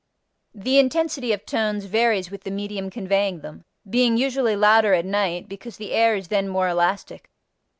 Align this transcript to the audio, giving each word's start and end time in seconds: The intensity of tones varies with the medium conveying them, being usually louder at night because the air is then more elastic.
The 0.55 0.79
intensity 0.79 1.31
of 1.31 1.45
tones 1.45 1.85
varies 1.85 2.31
with 2.31 2.41
the 2.43 2.49
medium 2.49 2.89
conveying 2.89 3.41
them, 3.41 3.65
being 3.87 4.17
usually 4.17 4.55
louder 4.55 4.95
at 4.95 5.05
night 5.05 5.47
because 5.47 5.77
the 5.77 5.91
air 5.91 6.15
is 6.15 6.29
then 6.29 6.47
more 6.49 6.67
elastic. 6.67 7.29